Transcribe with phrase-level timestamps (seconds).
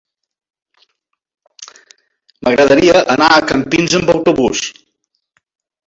[2.47, 4.69] M'agradaria anar a Campins amb autobús.